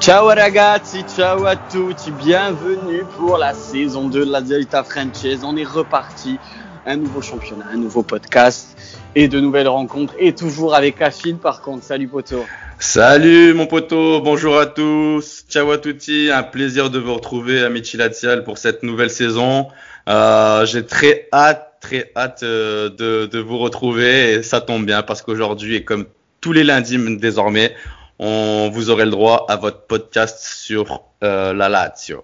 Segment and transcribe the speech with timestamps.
[0.00, 5.40] Ciao ragazzi, ciao à tutti, bienvenue pour la saison 2 de la Delta Franchise.
[5.44, 6.38] On est reparti,
[6.86, 8.78] un nouveau championnat, un nouveau podcast
[9.14, 11.84] et de nouvelles rencontres et toujours avec Achille par contre.
[11.84, 12.46] Salut poto.
[12.78, 17.98] Salut mon poteau, bonjour à tous, ciao à tutti, un plaisir de vous retrouver Amici
[17.98, 19.68] Lazial pour cette nouvelle saison.
[20.08, 25.02] Euh, J'ai très hâte, très hâte euh, de, de, vous retrouver et ça tombe bien
[25.02, 26.06] parce qu'aujourd'hui et comme
[26.40, 27.74] tous les lundis désormais,
[28.22, 32.22] on vous aurez le droit à votre podcast sur euh, la Lazio.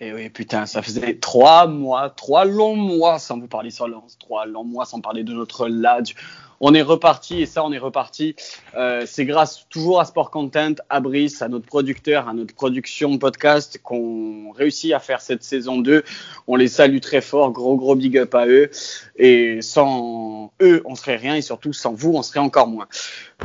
[0.00, 3.86] Et eh oui, putain, ça faisait trois mois, trois longs mois sans vous parler sur
[3.86, 6.16] Lens, trois longs mois sans parler de notre Lazio
[6.64, 8.36] on est reparti et ça, on est reparti.
[8.76, 13.18] Euh, c'est grâce toujours à Sport Content, à Brice, à notre producteur, à notre production
[13.18, 16.04] podcast qu'on réussit à faire cette saison 2.
[16.46, 18.70] On les salue très fort, gros gros big up à eux.
[19.16, 22.86] Et sans eux, on serait rien et surtout sans vous, on serait encore moins.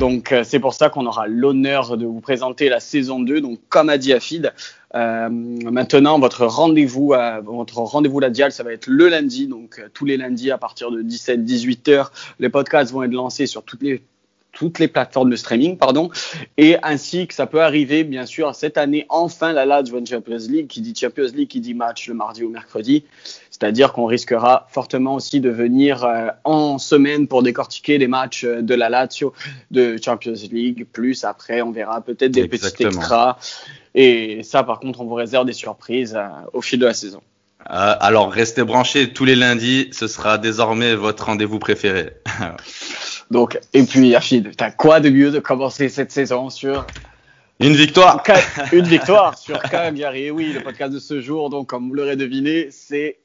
[0.00, 3.40] Donc euh, c'est pour ça qu'on aura l'honneur de vous présenter la saison 2.
[3.40, 4.52] Donc comme a dit Afid,
[4.94, 9.46] euh, maintenant, votre rendez-vous, votre rendez-vous la Dial, ça va être le lundi.
[9.46, 13.46] Donc, euh, tous les lundis à partir de 17-18 heures, les podcasts vont être lancés
[13.46, 14.02] sur toutes les
[14.52, 16.10] toutes les plateformes de streaming, pardon,
[16.56, 20.66] et ainsi que ça peut arriver, bien sûr, cette année, enfin, la Lazio Champions League,
[20.66, 23.04] qui dit Champions League, qui dit match le mardi ou mercredi,
[23.60, 28.74] c'est-à-dire qu'on risquera fortement aussi de venir euh, en semaine pour décortiquer les matchs de
[28.74, 29.32] la Lazio
[29.70, 33.36] de Champions League, plus après, on verra peut-être des petits extras
[34.00, 37.20] et ça, par contre, on vous réserve des surprises euh, au fil de la saison.
[37.68, 39.88] Euh, alors, restez branchés tous les lundis.
[39.92, 42.10] Ce sera désormais votre rendez-vous préféré.
[43.32, 46.86] Donc, et puis, Achille, t'as quoi de mieux de commencer cette saison sur
[47.60, 48.22] une victoire
[48.72, 50.30] Une victoire sur Cagliari.
[50.30, 53.18] Oui, le podcast de ce jour, donc, comme vous l'aurez deviné, c'est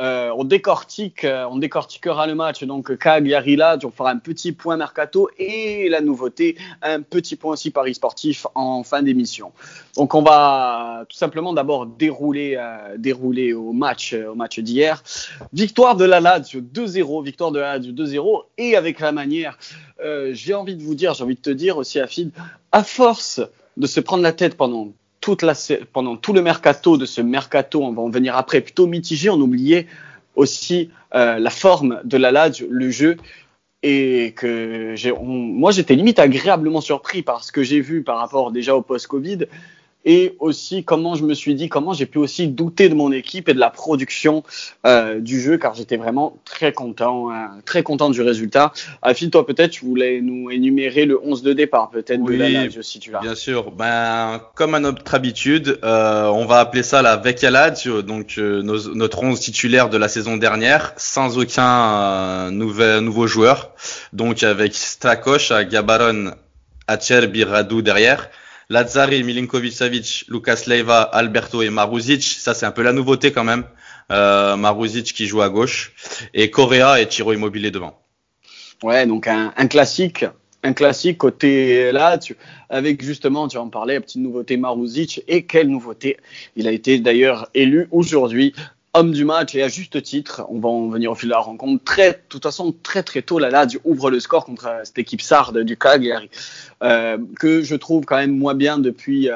[0.00, 2.64] euh, on décortique, euh, on décortiquera le match.
[2.64, 7.52] Donc Cagliari là, on fera un petit point mercato et la nouveauté, un petit point
[7.52, 9.52] aussi Paris sportif en fin d'émission.
[9.96, 15.02] Donc on va tout simplement d'abord dérouler, euh, dérouler au match, au match d'hier.
[15.52, 19.58] Victoire de la Lazio 2-0, victoire de la Lazio 2-0 et avec la manière.
[20.32, 22.32] j'ai envie de vous dire, j'ai envie de te dire aussi Afid,
[22.72, 23.42] à force
[23.76, 25.54] de se prendre la tête pendant toute la,
[25.92, 29.40] pendant tout le mercato de ce mercato, on va en venir après, plutôt mitigé, on
[29.40, 29.86] oubliait
[30.34, 33.16] aussi euh, la forme de la Lazio, le jeu,
[33.82, 38.52] et que j'ai, moi j'étais limite agréablement surpris par ce que j'ai vu par rapport
[38.52, 39.46] déjà au post-Covid
[40.04, 43.48] et aussi comment je me suis dit, comment j'ai pu aussi douter de mon équipe
[43.48, 44.42] et de la production
[44.86, 48.72] euh, du jeu, car j'étais vraiment très content, hein, très content du résultat.
[49.02, 52.82] Afil, toi peut-être, tu voulais nous énumérer le 11 de départ, peut-être oui, de la
[52.82, 53.20] si tu l'as.
[53.20, 53.70] Bien sûr.
[53.72, 58.62] Ben, comme à notre habitude, euh, on va appeler ça la Vecchia Lazio, donc euh,
[58.62, 63.72] notre 11 titulaire de la saison dernière, sans aucun euh, nouvel, nouveau joueur.
[64.12, 66.32] Donc avec Stakos, Gabaron,
[66.86, 68.30] Acerbi, Radu derrière.
[68.70, 72.22] Lazzari, Milinkovic-Savic, Lucas Leiva, Alberto et Maruzic.
[72.22, 73.64] Ça, c'est un peu la nouveauté quand même.
[74.12, 75.92] Euh, Maruzic qui joue à gauche.
[76.34, 78.00] Et Correa et Tiro Immobilier devant.
[78.84, 80.24] Ouais, donc un, classique.
[80.62, 82.16] Un classique côté là,
[82.68, 85.24] avec justement, tu en parlais, la petite nouveauté Maruzic.
[85.26, 86.18] Et quelle nouveauté
[86.54, 88.54] Il a été d'ailleurs élu aujourd'hui
[88.94, 90.44] homme du match et à juste titre.
[90.48, 91.84] On va en venir au fil de la rencontre.
[91.84, 95.58] Très, de toute façon, très très tôt, la ouvre le score contre cette équipe sarde
[95.60, 96.30] du Cagliari,
[96.82, 99.34] euh, que je trouve quand même moins bien depuis euh,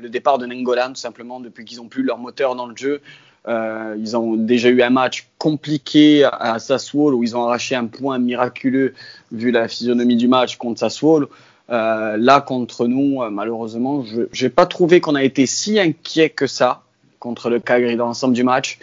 [0.00, 3.00] le départ de Nengolan, tout simplement, depuis qu'ils ont plus leur moteur dans le jeu.
[3.48, 7.86] Euh, ils ont déjà eu un match compliqué à Sassuolo où ils ont arraché un
[7.86, 8.94] point miraculeux
[9.30, 11.28] vu la physionomie du match contre Sassuolo.
[11.68, 16.82] Là, contre nous, malheureusement, je n'ai pas trouvé qu'on a été si inquiet que ça
[17.22, 18.78] contre le Cagliari dans l'ensemble du match.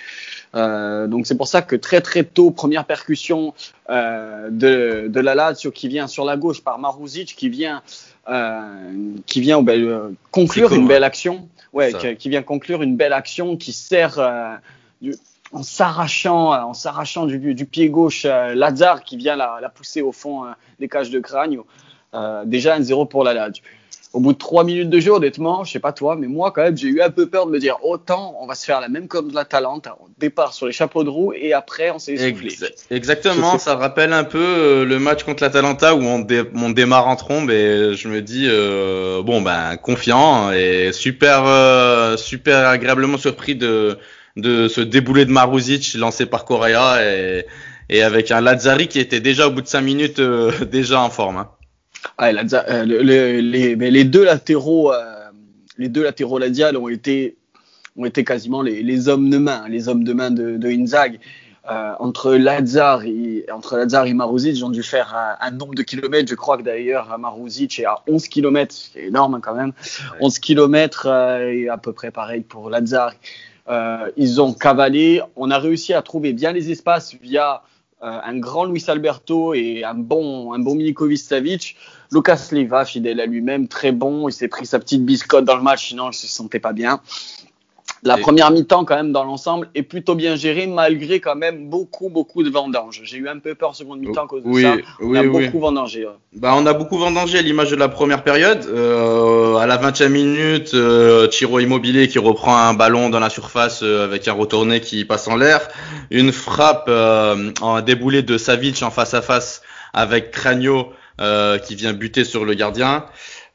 [0.56, 3.54] Euh, donc c'est pour ça que très très tôt, première percussion
[3.90, 7.84] euh, de, de la Lazio qui vient sur la gauche par Maruzic, qui vient
[8.30, 8.92] euh,
[9.26, 13.74] qui vient ben, conclure une belle action, ouais, qui, vient conclure une belle action qui
[13.74, 14.20] sert
[15.02, 15.16] du,
[15.52, 20.14] en s'arrachant en s'arrachant du, du, pied gauche Lazare qui vient la, la pousser au
[20.14, 20.46] fond
[20.80, 21.58] des cages de crâne.
[22.46, 23.64] déjà un 0 pour la Lazio
[24.12, 26.64] au bout de trois minutes de jeu, honnêtement, je sais pas toi, mais moi quand
[26.64, 28.90] même, j'ai eu un peu peur de me dire autant on va se faire la
[28.90, 32.00] même comme de la Talente, au départ sur les chapeaux de roue et après on
[32.00, 32.56] s'est essoufflé.
[32.90, 36.20] Exactement, ça rappelle un peu euh, le match contre la Talenta où on,
[36.72, 42.68] démarre en trombe et je me dis euh, bon ben confiant et super euh, super
[42.68, 43.98] agréablement surpris de
[44.38, 47.46] de ce déboulé de Maruzic lancé par Correa et,
[47.90, 50.22] et avec un Lazzari qui était déjà au bout de cinq minutes
[50.72, 51.38] déjà en forme.
[51.38, 51.50] Hein.
[52.22, 55.30] Ah, euh, les, les, deux latéraux, euh,
[55.78, 57.38] les deux latéraux Ladial ont été,
[57.96, 61.20] ont été quasiment les, hommes de main, les hommes de main de, de Inzaghi.
[61.72, 65.84] Euh, entre Lazar et entre Lazar et Maruzic, ils ont dû faire un, nombre de
[65.84, 66.30] kilomètres.
[66.30, 69.72] Je crois que d'ailleurs Maruzic est à 11 km, c'est énorme hein, quand même.
[70.20, 71.08] 11 km
[71.42, 73.14] et à peu près pareil pour Lazar.
[74.18, 75.22] Ils ont cavalé.
[75.38, 77.62] On a réussi à trouver bien les espaces via
[78.02, 81.76] un grand Luis Alberto et un bon, un bon Milikovic Savic.
[82.12, 84.28] Lucas Leiva, fidèle à lui-même, très bon.
[84.30, 87.02] Il s'est pris sa petite biscotte dans le match, sinon il se sentait pas bien.
[88.04, 92.10] La première mi-temps, quand même, dans l'ensemble, est plutôt bien gérée, malgré quand même beaucoup,
[92.10, 93.02] beaucoup de vendanges.
[93.04, 94.76] J'ai eu un peu peur seconde mi-temps à cause de ça.
[95.02, 96.08] On a beaucoup vendangé.
[96.34, 98.66] Bah, on a beaucoup vendangé à l'image de la première période.
[98.66, 103.82] Euh, à la 20e minute, euh, Tiro Immobilier qui reprend un ballon dans la surface
[103.84, 105.68] euh, avec un retourné qui passe en l'air.
[106.12, 109.62] Une frappe euh, en déboulé de Savic en face à face
[109.94, 110.94] avec Cragno
[111.66, 113.04] qui vient buter sur le gardien.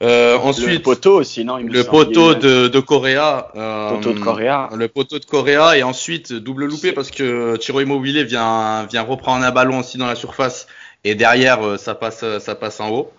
[0.02, 3.52] Euh, ensuite, le poteau aussi, non Le poteau de, de Correa.
[3.56, 4.68] Euh, poteau de Correa.
[4.74, 9.44] Le poteau de Correa et ensuite double loupé parce que Tiro Immobilier vient vient reprendre
[9.44, 10.66] un ballon aussi dans la surface
[11.04, 13.12] et derrière euh, ça passe ça passe en haut.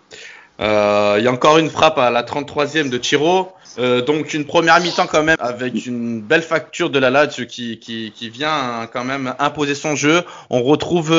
[0.59, 3.51] Euh, il y a encore une frappe à la 33e de Tiro.
[3.77, 7.77] Euh, donc une première mi-temps quand même avec une belle facture de la Lazio qui,
[7.77, 10.23] qui, qui vient quand même imposer son jeu.
[10.49, 11.13] On retrouve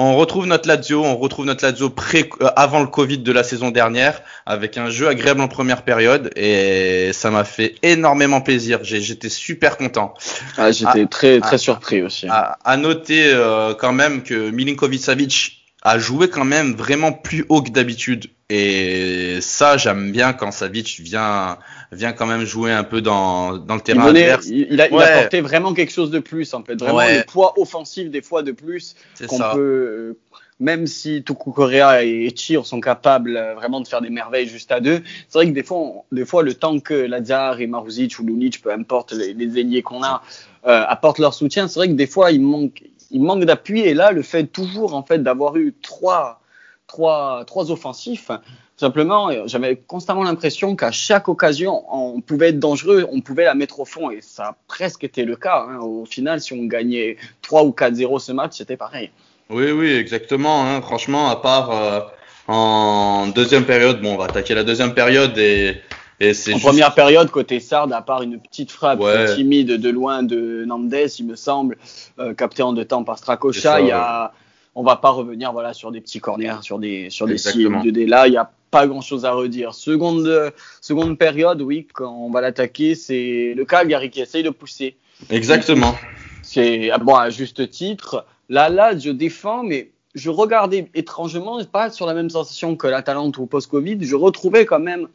[0.00, 3.42] on retrouve notre Lazio, on retrouve notre Lazio pré, euh, avant le Covid de la
[3.42, 8.78] saison dernière, avec un jeu agréable en première période, et ça m'a fait énormément plaisir.
[8.82, 10.14] J'étais super content.
[10.56, 12.28] Ah, J'étais très très surpris aussi.
[12.30, 17.62] À, noter euh, quand même que Milinkovic Savic a joué quand même vraiment plus haut
[17.62, 18.26] que d'habitude.
[18.50, 21.58] Et ça, j'aime bien quand Savic vient,
[21.92, 24.46] vient quand même jouer un peu dans, dans le terrain il adverse.
[24.46, 26.76] Il, a, apporté vraiment quelque chose de plus, en fait.
[26.76, 28.96] Vraiment le poids offensif des fois de plus
[29.28, 30.18] qu'on peut, euh,
[30.60, 34.72] même si Tuku Correa et Chir sont capables euh, vraiment de faire des merveilles juste
[34.72, 38.18] à deux, c'est vrai que des fois, des fois, le temps que Lazar et Maruzic
[38.18, 40.22] ou Lunic, peu importe les, les ailiers qu'on a,
[40.66, 43.80] euh, apportent leur soutien, c'est vrai que des fois, il manque, il manque d'appui.
[43.80, 46.40] Et là, le fait toujours en fait d'avoir eu trois,
[46.86, 48.30] trois, trois offensifs,
[48.76, 53.80] simplement, j'avais constamment l'impression qu'à chaque occasion, on pouvait être dangereux, on pouvait la mettre
[53.80, 54.10] au fond.
[54.10, 55.66] Et ça a presque été le cas.
[55.68, 55.78] Hein.
[55.78, 59.10] Au final, si on gagnait 3 ou 4-0 ce match, c'était pareil.
[59.50, 60.64] Oui, oui, exactement.
[60.64, 60.80] Hein.
[60.82, 62.00] Franchement, à part euh,
[62.46, 65.76] en deuxième période, bon, on va attaquer la deuxième période et
[66.20, 69.00] en première période, côté Sard, à part une petite frappe
[69.34, 71.78] timide de loin de Nandes, il me semble,
[72.18, 74.32] euh, capté en deux temps par Strakosha, il y a,
[74.74, 78.06] on va pas revenir voilà sur des petits corners, sur des sur des de d
[78.06, 79.74] Là, il n'y a pas grand chose à redire.
[79.74, 84.96] Seconde seconde période, oui, quand on va l'attaquer, c'est le Cagliari qui essaye de pousser.
[85.30, 85.94] Exactement.
[86.42, 88.24] C'est bon à juste titre.
[88.48, 93.02] Là, là, je défends, mais je regardais étrangement, pas sur la même sensation que la
[93.02, 95.08] Talente ou post-Covid, je retrouvais quand même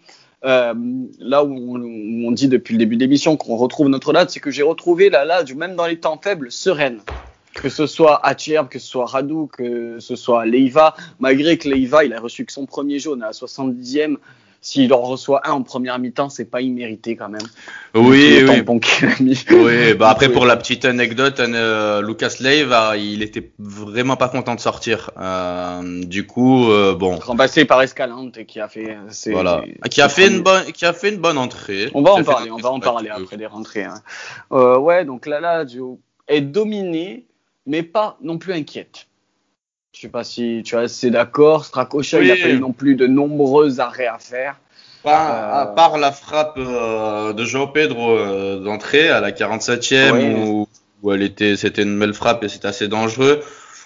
[0.45, 0.73] euh,
[1.19, 4.51] là où on, dit depuis le début de l'émission qu'on retrouve notre lade, c'est que
[4.51, 6.99] j'ai retrouvé la lade, même dans les temps faibles, sereine.
[7.53, 12.03] Que ce soit Acherb, que ce soit Radou, que ce soit Leiva, malgré que Leiva,
[12.03, 14.17] il a reçu que son premier jaune à la 70e,
[14.63, 17.45] s'il en reçoit un en première mi-temps, c'est pas immérité quand même.
[17.93, 19.35] Oui, oui.
[19.51, 24.55] oui, bah après pour la petite anecdote, euh, Lucas Leiva, il était vraiment pas content
[24.55, 25.11] de sortir.
[25.19, 27.17] Euh, du coup, euh, bon.
[27.17, 28.97] Remplacé par Escalante qui a fait.
[29.27, 29.63] Voilà.
[29.91, 31.91] Qui a fait une bonne, qui a fait une bonne entrée.
[31.93, 33.83] On va en parler, on va en parler après des rentrées.
[33.83, 34.01] Hein.
[34.53, 35.65] Euh, ouais, donc là, là,
[36.29, 37.25] est dominé,
[37.65, 39.07] mais pas non plus inquiète.
[39.93, 41.65] Je sais pas si tu es assez d'accord.
[41.65, 44.55] Strakosha, il a pas eu non plus de nombreux arrêts à faire.
[45.05, 50.67] à euh, part la frappe euh, de João Pedro euh, d'entrée à la 47e où,
[51.03, 53.41] où, elle était, c'était une belle frappe et c'était assez dangereux.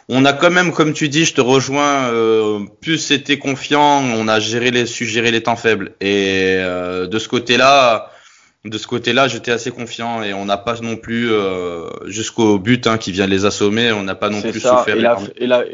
[0.07, 2.09] On a quand même, comme tu dis, je te rejoins,
[2.79, 5.95] plus c'était confiant, on a géré les, su gérer les temps faibles.
[5.99, 8.09] Et de ce côté-là,
[8.69, 12.87] de ce côté-là, j'étais assez confiant et on n'a pas non plus euh, jusqu'au but
[12.87, 14.89] hein, qui vient les assommer, on n'a pas non plus souffert.
[14.95, 15.65] Et la, et, la,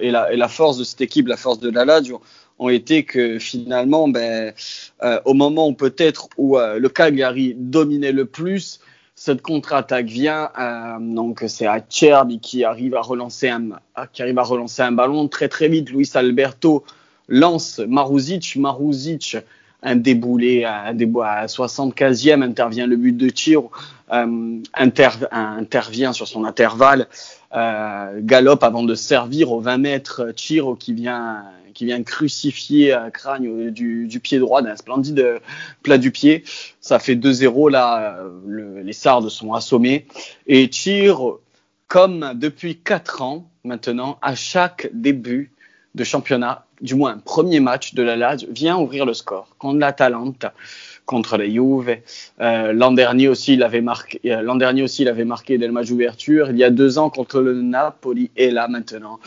[0.00, 2.20] et, la, et, la, force de cette équipe, la force de la Lazio,
[2.58, 4.52] ont été que finalement, ben,
[5.02, 8.80] euh, au moment où peut-être où euh, le Cagliari dominait le plus,
[9.14, 10.50] cette contre-attaque vient.
[11.00, 11.66] donc c'est
[12.40, 13.70] qui arrive à relancer un
[14.12, 15.90] qui arrive à relancer un ballon très très vite.
[15.90, 16.84] Luis Alberto
[17.26, 19.36] lance Maruzic, Maruzic
[19.82, 23.62] un déboulé, déboulé à 75e, intervient le but de tir,
[24.12, 27.06] euh, intervient sur son intervalle,
[27.54, 31.44] euh, galope avant de servir au 20 mètres, Chiro qui vient
[31.74, 35.38] qui vient crucifier un crâne du, pied droit d'un splendide
[35.84, 36.42] plat du pied.
[36.80, 38.18] Ça fait 2-0 là,
[38.48, 40.08] le, les Sardes sont assommés
[40.48, 41.40] et Chiro,
[41.86, 45.52] comme depuis 4 ans maintenant, à chaque début
[45.98, 50.54] de championnat, du moins premier match de la Lazio, vient ouvrir le score contre l'Atalanta,
[51.04, 51.98] contre la Juve.
[52.40, 54.20] Euh, l'an dernier aussi, il avait marqué.
[54.26, 56.50] Euh, l'an dernier aussi, il avait marqué dès le match d'ouverture.
[56.50, 59.18] Il y a deux ans contre le Napoli et là maintenant.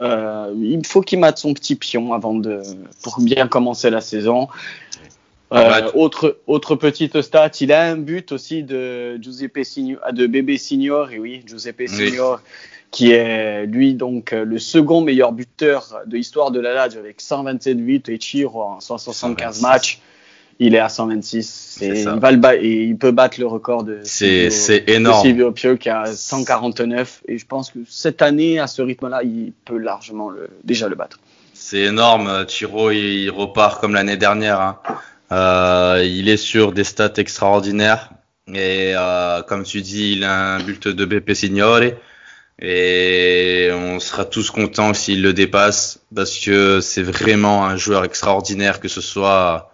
[0.00, 2.62] Euh, il faut qu'il mate son petit pion avant de
[3.02, 4.48] pour bien commencer la saison.
[5.52, 10.56] Euh, autre, autre petite stat, il a un but aussi de Giuseppe Signor, de Bébé
[10.58, 12.40] Signor, et oui, Giuseppe Signor,
[12.90, 17.76] qui est lui donc le second meilleur buteur de l'histoire de la Lazio avec 127
[17.76, 20.00] buts et Chiro en 175 matchs.
[20.62, 24.00] Il est à 126 et il, va le et il peut battre le record de
[24.04, 25.22] c'est énorme.
[25.22, 29.54] Silvio Pio qui a 149 et je pense que cette année à ce rythme-là, il
[29.64, 31.18] peut largement le, déjà le battre.
[31.54, 34.60] C'est énorme, Chiro il repart comme l'année dernière.
[34.60, 34.78] Hein.
[35.32, 38.10] Euh, il est sur des stats extraordinaires
[38.48, 41.80] et euh, comme tu dis, il a un but de BP Signore
[42.60, 48.80] et on sera tous contents s'il le dépasse parce que c'est vraiment un joueur extraordinaire
[48.80, 49.70] que ce soit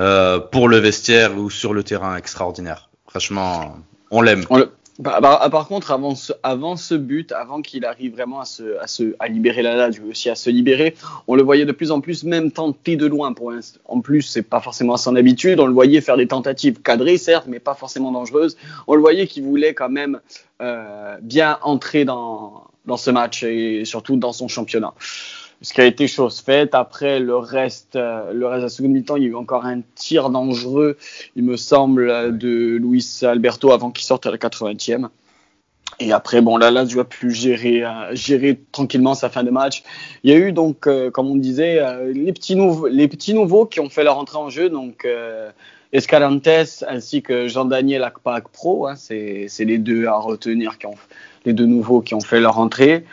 [0.00, 2.88] euh, pour le vestiaire ou sur le terrain extraordinaire.
[3.06, 3.76] Franchement,
[4.10, 4.44] on l'aime.
[5.00, 9.74] Bah, bah, par contre, avant ce, but, avant qu'il arrive vraiment à, se, libérer la
[9.74, 10.94] Lazio, aussi à se libérer,
[11.26, 13.32] on le voyait de plus en plus même tenter de loin.
[13.32, 13.50] Pour
[13.86, 15.58] en plus, c'est pas forcément à son habitude.
[15.58, 18.58] On le voyait faire des tentatives cadrées, certes, mais pas forcément dangereuses.
[18.86, 20.20] On le voyait qu'il voulait quand même
[20.60, 24.92] euh, bien entrer dans ce match et surtout dans son championnat
[25.62, 26.74] ce qui a été chose faite.
[26.74, 29.66] Après, le reste, euh, le reste de la seconde mi-temps, il y a eu encore
[29.66, 30.96] un tir dangereux,
[31.36, 35.08] il me semble, de Luis Alberto avant qu'il sorte à la 80e.
[35.98, 39.50] Et après, bon, là, là, je vois plus gérer, euh, gérer tranquillement sa fin de
[39.50, 39.82] match.
[40.24, 43.66] Il y a eu donc, euh, comme on disait, les petits nouveaux, les petits nouveaux
[43.66, 45.06] qui ont fait leur entrée en jeu, donc
[45.92, 46.46] Escalantes
[46.88, 48.86] ainsi que Jean-Daniel Akpak Pro.
[48.86, 50.96] Hein, c'est les deux à retenir qui ont,
[51.44, 53.04] les deux nouveaux qui ont fait leur entrée.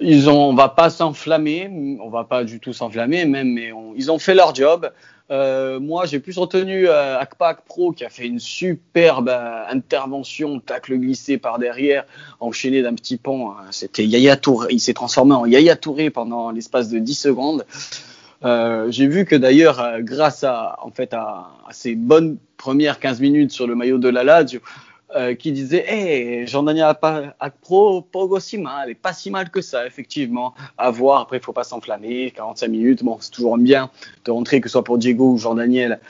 [0.00, 4.10] Ils ont, on va pas s'enflammer, on va pas du tout s'enflammer même, mais ils
[4.10, 4.90] ont fait leur job.
[5.30, 10.58] Euh, moi, j'ai plus retenu euh, Akpak Pro qui a fait une superbe euh, intervention,
[10.58, 12.04] tacle glissé par derrière,
[12.40, 13.50] enchaîné d'un petit pont.
[13.50, 13.66] Hein.
[13.70, 14.68] C'était Yaya Touré.
[14.70, 17.66] Il s'est transformé en Yaya Touré pendant l'espace de 10 secondes.
[18.44, 23.00] Euh, j'ai vu que d'ailleurs, euh, grâce à, en fait, à, à, ces bonnes premières
[23.00, 24.60] 15 minutes sur le maillot de la Lazio,
[25.16, 26.94] euh, qui disait hey, Jean-Daniel
[27.62, 30.54] Pro pas si mal, et pas si mal que ça, effectivement.
[30.76, 32.30] À voir, après, il faut pas s'enflammer.
[32.36, 33.90] 45 minutes, bon, c'est toujours bien
[34.26, 36.00] de rentrer, que ce soit pour Diego ou Jean-Daniel,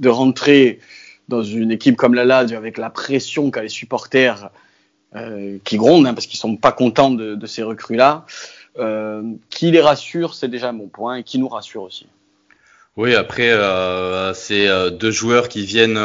[0.00, 0.80] de rentrer
[1.28, 4.50] dans une équipe comme la Lazio avec la pression qu'a les supporters
[5.14, 8.26] euh, qui grondent, hein, parce qu'ils sont pas contents de, ces recrues-là.
[8.80, 12.08] Euh, qui les rassure, c'est déjà mon point, et qui nous rassure aussi.
[12.96, 13.56] Oui, après,
[14.34, 16.00] c'est deux joueurs qui viennent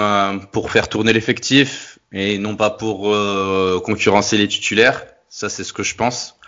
[0.52, 5.06] pour faire tourner l'effectif et non pas pour euh, concurrencer les titulaires.
[5.30, 6.40] Ça, c'est ce que je pense.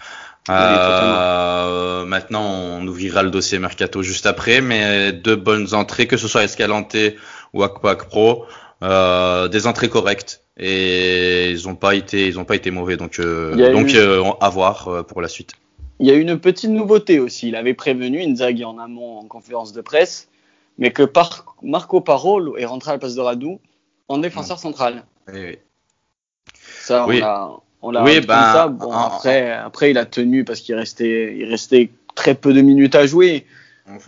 [0.50, 6.30] Euh, maintenant, on ouvrira le dossier Mercato juste après, mais deux bonnes entrées, que ce
[6.30, 6.96] soit Escalante
[7.54, 8.46] ou Aquac Pro,
[8.82, 13.20] euh, des entrées correctes et ils n'ont pas été, ils ont pas été mauvais, donc
[13.20, 13.94] donc
[14.42, 15.52] à voir pour la suite.
[16.00, 17.50] Il y a une petite nouveauté aussi.
[17.50, 20.30] Il avait prévenu Inzaghi en amont en conférence de presse,
[20.78, 23.60] mais que par Marco Parolo est rentré à la place de Radou
[24.08, 25.04] en défenseur central.
[25.34, 25.58] Oui, oui.
[26.82, 27.50] Ça, on l'a,
[27.82, 28.68] on l'a oui, ben, ça.
[28.68, 32.96] Bon, après, après, il a tenu parce qu'il restait, il restait très peu de minutes
[32.96, 33.46] à jouer.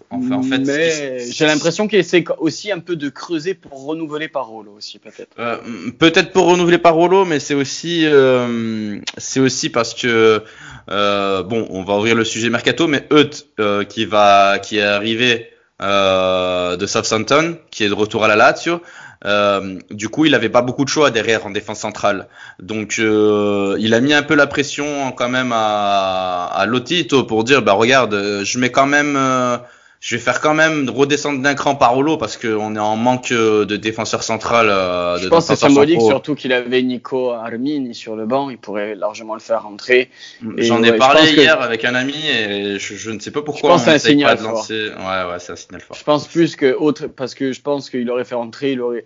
[0.10, 4.28] Enfin, en fait, mais j'ai l'impression qu'il essaie aussi un peu de creuser pour renouveler
[4.28, 5.30] Parolo aussi peut-être.
[5.40, 5.56] Euh,
[5.98, 10.44] peut-être pour renouveler Parolo, mais c'est aussi euh, c'est aussi parce que
[10.92, 13.48] euh, bon, on va ouvrir le sujet mercato, mais Euth
[13.88, 15.50] qui va qui est arrivé
[15.80, 18.82] de Southampton, qui est de retour à la Lazio,
[19.26, 22.28] euh, du coup, il n'avait pas beaucoup de choix derrière en défense centrale.
[22.60, 27.44] Donc, euh, il a mis un peu la pression quand même à, à Lotito pour
[27.44, 29.58] dire, bah regarde, je mets quand même euh,
[30.00, 33.66] je vais faire quand même redescendre d'un cran Parolo parce qu'on est en manque euh,
[33.66, 34.70] de défenseur central.
[34.70, 38.58] Euh, je pense que c'est symbolique, surtout qu'il avait Nico Armini sur le banc, il
[38.58, 40.10] pourrait largement le faire rentrer.
[40.58, 43.72] J'en ai parlé hier avec un ami et je, ne sais pas pourquoi.
[43.72, 44.66] Je pense c'est un signal fort.
[44.70, 45.98] Ouais, ouais, c'est un signal fort.
[45.98, 49.04] Je pense plus que autre, parce que je pense qu'il aurait fait rentrer, il aurait,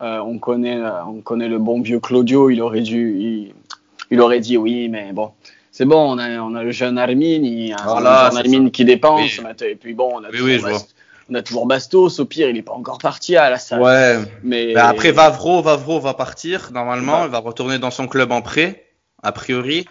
[0.00, 3.54] euh, on connaît, on connaît le bon vieux Claudio, il aurait dû, il,
[4.12, 5.32] il aurait dit oui, mais bon
[5.76, 8.70] c'est bon, on a, on a le jeune Armin, il y a voilà, un Armin
[8.70, 10.58] qui dépense, et puis bon, on a, oui, oui,
[11.28, 13.82] on a toujours Bastos, au pire, il n'est pas encore parti à la salle.
[13.82, 18.40] Ouais, mais, après Vavro, Vavro va partir, normalement, il va retourner dans son club en
[18.40, 18.86] prêt,
[19.22, 19.84] a priori.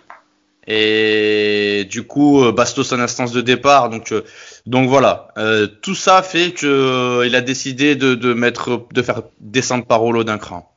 [0.65, 4.23] Et du coup, euh, Bastos en instance de départ, donc euh,
[4.65, 9.01] donc voilà, euh, tout ça fait que euh, il a décidé de, de mettre, de
[9.03, 10.75] faire descendre Parolo d'un cran.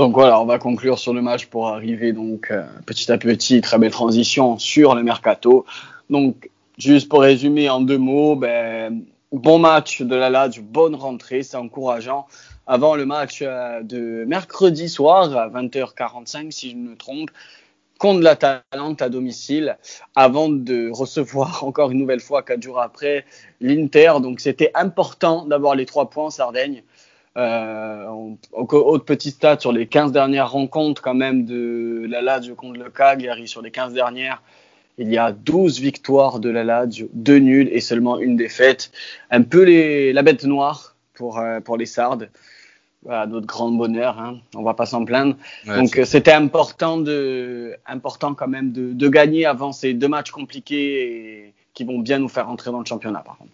[0.00, 3.60] Donc voilà, on va conclure sur le match pour arriver donc euh, petit à petit,
[3.60, 5.66] très belle transition sur le mercato.
[6.08, 11.42] Donc juste pour résumer en deux mots, ben, bon match de la Lazio, bonne rentrée,
[11.42, 12.26] c'est encourageant.
[12.66, 17.30] Avant le match euh, de mercredi soir à 20h45, si je ne me trompe,
[17.98, 19.76] contre la Talente à domicile,
[20.16, 23.26] avant de recevoir encore une nouvelle fois, quatre jours après,
[23.60, 24.14] l'Inter.
[24.22, 26.84] Donc c'était important d'avoir les trois points en Sardaigne.
[27.36, 28.06] Euh,
[28.52, 32.90] autre petit stat sur les 15 dernières rencontres quand même de la Lazio contre le
[32.90, 34.42] Cagliari sur les 15 dernières
[35.00, 38.92] il y a 12 victoires de la Lazio, 2 nuls et seulement une défaite.
[39.30, 42.28] Un peu les, la bête noire pour, euh, pour les Sardes.
[43.02, 44.40] Voilà, notre grand bonheur, hein.
[44.54, 45.34] on va pas s'en plaindre.
[45.66, 51.46] Donc c'était important, de, important quand même de, de, gagner avant ces deux matchs compliqués
[51.46, 53.52] et qui vont bien nous faire entrer dans le championnat par contre.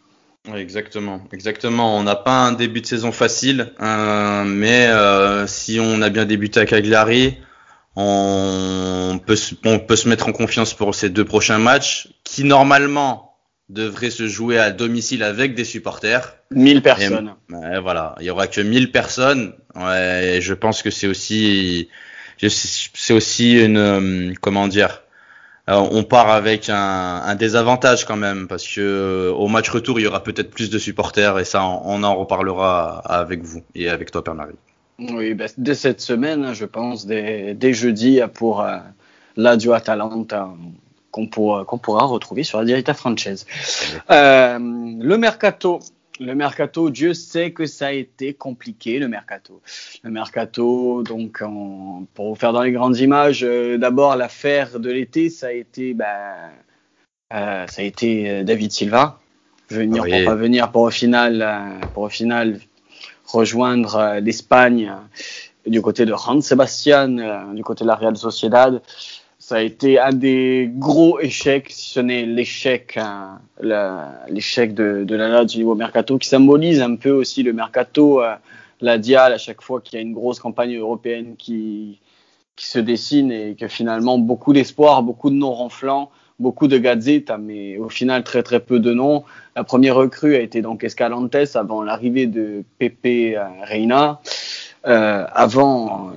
[0.54, 1.98] Exactement, exactement.
[1.98, 6.24] On n'a pas un début de saison facile, euh, mais euh, si on a bien
[6.24, 7.38] débuté à Cagliari,
[7.96, 13.36] on peut, on peut se mettre en confiance pour ces deux prochains matchs qui normalement
[13.68, 16.36] devraient se jouer à domicile avec des supporters.
[16.52, 17.34] 1000 personnes.
[17.50, 19.54] Et, voilà, il y aura que 1000 personnes.
[19.74, 21.88] Ouais, et je pense que c'est aussi,
[22.38, 25.02] c'est aussi une, euh, comment dire,
[25.68, 29.98] euh, on part avec un, un, désavantage quand même parce que euh, au match retour
[29.98, 33.88] il y aura peut-être plus de supporters et ça on, en reparlera avec vous et
[33.88, 34.54] avec toi Père Marie.
[34.98, 38.78] Oui, ben, dès cette semaine, hein, je pense, dès, dès jeudi pour euh,
[39.36, 40.48] l'Adio Atalanta
[41.10, 43.46] qu'on pourra, qu'on pourra retrouver sur la Diretta Franchise.
[44.10, 45.80] Euh, le mercato,
[46.20, 49.60] le mercato, Dieu sait que ça a été compliqué, le mercato.
[50.02, 51.42] Le mercato, donc,
[52.14, 55.94] pour vous faire dans les grandes images, euh, d'abord l'affaire de l'été, ça a été,
[55.94, 56.06] ben,
[57.32, 59.20] euh, ça a été euh, David Silva,
[59.70, 62.60] venir pour pas venir, pour au final, pour au final
[63.26, 64.92] rejoindre l'Espagne
[65.66, 68.80] du côté de Juan Sebastian, du côté de la Real Sociedad
[69.46, 73.38] ça a été un des gros échecs, si ce n'est l'échec, hein,
[74.28, 78.34] l'échec de, la du niveau mercato, qui symbolise un peu aussi le mercato, euh,
[78.80, 82.00] la Dial à chaque fois qu'il y a une grosse campagne européenne qui,
[82.56, 87.30] qui se dessine et que finalement beaucoup d'espoir, beaucoup de noms renflants, beaucoup de gazettes,
[87.38, 89.22] mais au final très très peu de noms.
[89.54, 94.20] La première recrue a été donc Escalantes avant l'arrivée de Pepe euh, Reina.
[94.88, 96.12] Euh, avant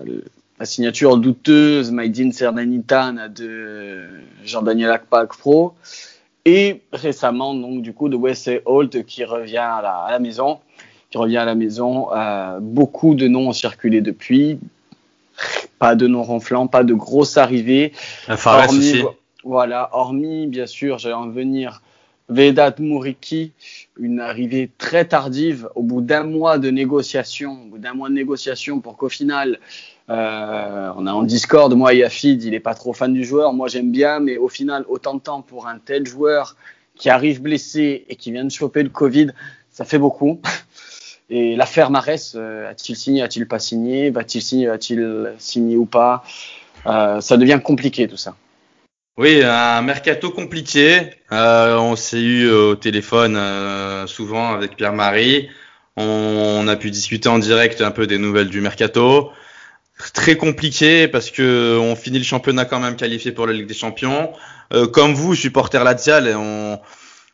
[0.60, 4.10] la signature douteuse Maïdine Sernanitane de
[4.44, 5.74] Jean-Daniel Akpak Pro.
[6.46, 10.60] Et récemment donc du coup de Wesley Holt qui revient à la, à la maison.
[11.10, 14.60] Qui revient à la maison euh, beaucoup de noms ont circulé depuis.
[15.80, 17.94] Pas de noms ronflants pas de grosses arrivées.
[18.28, 19.04] Hormis, aussi.
[19.44, 19.90] voilà.
[19.94, 21.82] Hormis bien sûr j'allais en venir
[22.30, 23.54] Vedat Mouriki,
[23.98, 25.68] une arrivée très tardive.
[25.74, 29.60] Au bout d'un mois de négociation, au bout d'un mois de négociation pour qu'au final,
[30.10, 33.54] euh, on a en Discord, moi et Afid, il est pas trop fan du joueur,
[33.54, 36.56] moi j'aime bien, mais au final, autant de temps pour un tel joueur
[36.96, 39.28] qui arrive blessé et qui vient de choper le Covid,
[39.72, 40.42] ça fait beaucoup.
[41.32, 46.24] Et l'affaire Marès, euh, a-t-il signé, a-t-il pas signé, va-t-il signer, va-t-il signer ou pas?
[46.88, 48.36] Euh, Ça devient compliqué tout ça.
[49.16, 51.12] Oui, un mercato compliqué.
[51.30, 53.38] On s'est eu au téléphone
[54.08, 55.50] souvent avec Pierre-Marie.
[55.98, 59.32] On, a pu discuter en direct un peu des nouvelles du mercato.
[60.14, 63.74] Très compliqué parce que on finit le championnat quand même qualifié pour la Ligue des
[63.74, 64.32] Champions.
[64.74, 66.80] Euh, comme vous, supporter Lazial, on,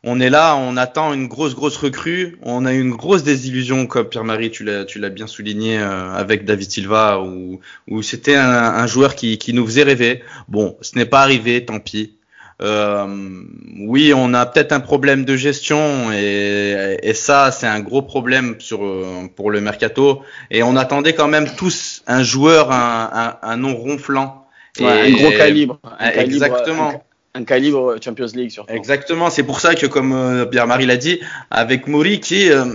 [0.04, 2.40] on est là, on attend une grosse, grosse recrue.
[2.42, 6.44] On a une grosse désillusion, comme Pierre-Marie, tu l'as, tu l'as bien souligné euh, avec
[6.46, 10.24] David Silva, où, où c'était un, un, joueur qui, qui nous faisait rêver.
[10.48, 12.16] Bon, ce n'est pas arrivé, tant pis.
[12.62, 13.44] Euh,
[13.80, 18.56] oui, on a peut-être un problème de gestion et, et ça, c'est un gros problème
[18.60, 20.22] sur, euh, pour le mercato.
[20.52, 24.48] Et on attendait quand même tous un joueur, un, un, un nom ronflant.
[24.80, 25.80] Ouais, et, un gros calibre.
[26.00, 26.88] Un exactement.
[26.88, 27.04] Calibre,
[27.36, 28.74] un calibre Champions League surtout.
[28.74, 31.20] Exactement, c'est pour ça que comme euh, Pierre-Marie l'a dit,
[31.52, 32.66] avec Mori qui euh,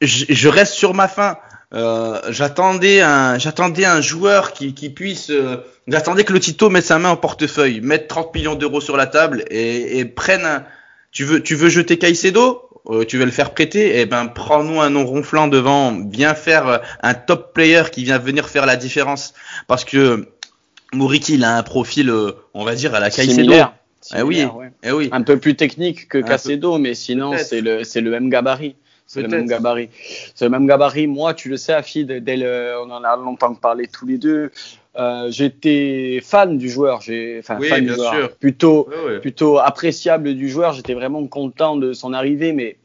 [0.00, 1.36] je, je, reste sur ma faim.
[1.74, 5.56] Euh, j'attendais un j'attendais un joueur qui, qui puisse euh,
[5.88, 9.06] j'attendais que le Tito mette sa main au portefeuille, mette 30 millions d'euros sur la
[9.06, 10.64] table et, et prenne un,
[11.10, 12.64] tu veux tu veux jeter Caicedo?
[12.90, 16.80] Euh, tu veux le faire prêter, eh ben prends-nous un nom ronflant devant, viens faire
[17.02, 19.34] un top player qui vient venir faire la différence
[19.66, 20.26] parce que
[20.94, 23.34] Mouriki, il a un profil, euh, on va dire, à la Caicedo.
[23.34, 23.74] Similaire.
[24.16, 24.70] Eh oui, ouais.
[24.82, 25.08] eh oui.
[25.12, 28.74] Un peu plus technique que Caicedo, mais sinon c'est le c'est le même gabarit.
[29.08, 29.88] C'est le même gabarit.
[30.34, 31.06] C'est le même gabarit.
[31.06, 34.50] Moi, tu le sais, Afid, dès le, on en a longtemps parlé tous les deux.
[34.96, 38.36] Euh, j'étais fan du joueur, j'ai, enfin oui, fan du joueur, sûr.
[38.36, 38.88] plutôt,
[39.22, 40.74] plutôt appréciable du joueur.
[40.74, 42.76] J'étais vraiment content de son arrivée, mais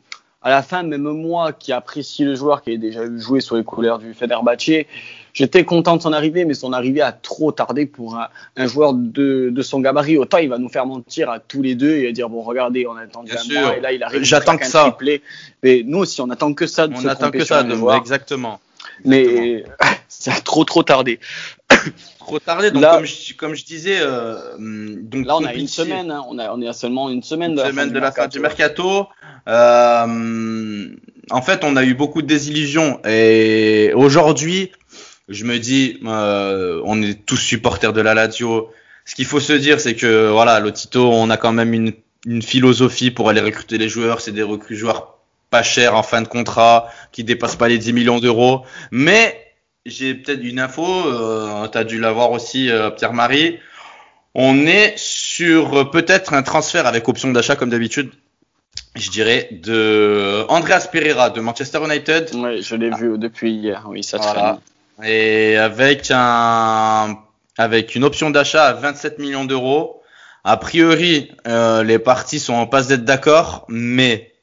[0.41, 3.63] à la fin, même moi qui apprécie le joueur, qui a déjà joué sur les
[3.65, 4.85] couleurs du Fenerbahçe,
[5.33, 8.17] j'étais content de son arrivée, mais son arrivée a trop tardé pour
[8.55, 10.17] un, joueur de, de, son gabarit.
[10.17, 12.95] Autant il va nous faire mentir à tous les deux et dire bon regardez, on
[12.95, 14.23] a attendu un mois et là il arrive.
[14.23, 14.83] J'attends que ça.
[14.83, 15.21] Triplé.
[15.63, 16.87] Mais nous aussi, on attend que ça.
[16.87, 17.97] De on attend que ça de voir.
[17.97, 18.59] Exactement.
[19.05, 19.63] Mais
[20.07, 21.19] ça a trop trop tardé.
[22.19, 22.71] trop tardé.
[22.71, 26.11] Donc comme, je, comme je disais, euh, donc là on a une semaine.
[26.11, 26.23] Hein.
[26.29, 28.27] on, a, on est à seulement une semaine de la, semaine fin, de la fin
[28.27, 29.07] du mercato.
[29.47, 30.87] Euh,
[31.31, 34.71] en fait, on a eu beaucoup de désillusions et aujourd'hui,
[35.29, 38.71] je me dis, euh, on est tous supporters de la Lazio.
[39.05, 41.93] Ce qu'il faut se dire, c'est que voilà, Lotito, on a quand même une,
[42.25, 44.21] une philosophie pour aller recruter les joueurs.
[44.21, 45.17] C'est des recrues joueurs
[45.49, 48.65] pas chers en fin de contrat, qui dépassent pas les 10 millions d'euros.
[48.91, 49.39] Mais
[49.85, 53.59] j'ai peut-être une info, euh, tu as dû l'avoir aussi, euh, Pierre-Marie.
[54.33, 58.11] On est sur peut-être un transfert avec option d'achat comme d'habitude
[58.95, 62.29] je dirais, de Andreas Pereira de Manchester United.
[62.35, 64.59] Oui, je l'ai vu depuis hier, oui, ça voilà.
[65.01, 67.17] Et avec un,
[67.57, 70.01] avec une option d'achat à 27 millions d'euros.
[70.43, 74.33] A priori, euh, les parties sont en passe d'être d'accord, mais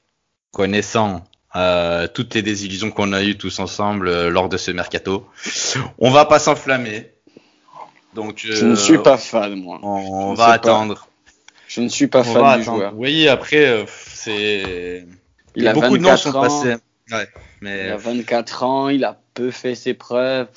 [0.51, 1.25] connaissant
[1.57, 5.27] euh, toutes les désillusions qu'on a eues tous ensemble euh, lors de ce mercato,
[5.99, 7.13] on va pas s'enflammer.
[8.15, 9.79] Donc, je ne suis pas fan, moi.
[9.83, 11.07] On, va attendre.
[11.69, 12.93] Je ne suis pas fan du joueur.
[12.97, 15.07] Oui, après, c'est.
[15.55, 16.77] Il, a beaucoup de noms sont passés.
[17.13, 17.29] Ouais,
[17.61, 17.87] mais...
[17.87, 20.49] Il a 24 ans, il a peu fait ses preuves.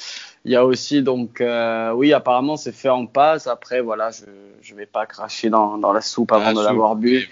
[0.45, 3.47] Il y a aussi donc euh, oui apparemment c'est fait en passe.
[3.47, 4.25] Après voilà je
[4.61, 7.29] je vais pas cracher dans, dans la soupe avant de l'avoir bu.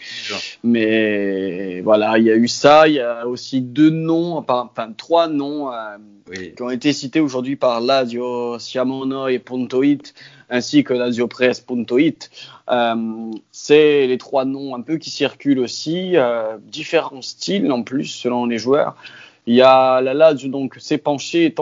[0.63, 2.87] Mais voilà il y a eu ça.
[2.87, 5.97] Il y a aussi deux noms enfin trois noms euh,
[6.55, 10.13] qui ont été cités aujourd'hui par Lazio Siamono et Pontoit
[10.51, 12.29] ainsi que Lazio Press Pontoit.
[12.69, 18.05] Euh, c'est les trois noms un peu qui circulent aussi, euh, différents styles en plus
[18.05, 18.95] selon les joueurs.
[19.47, 21.55] Il y a la Lazio donc s'est penché,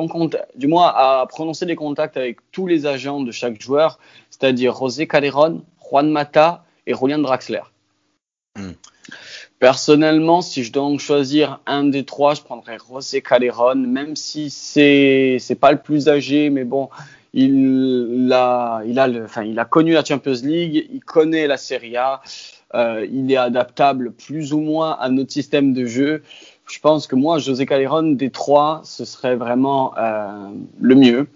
[0.56, 4.00] du moins à prononcer des contacts avec tous les agents de chaque joueur,
[4.30, 7.62] c'est-à-dire José Calderon, Juan Mata et Julian Draxler.
[8.58, 8.72] Hmm.
[9.60, 15.38] Personnellement, si je dois choisir un des trois, je prendrais José Calderon, même si c'est
[15.40, 16.90] c'est pas le plus âgé, mais bon,
[17.34, 21.58] il a il a le, enfin il a connu la Champions League, il connaît la
[21.58, 22.22] Serie A,
[22.76, 26.24] euh, il est adaptable plus ou moins à notre système de jeu
[26.70, 31.28] je pense que moi, José Calderon, des trois, ce serait vraiment euh, le mieux.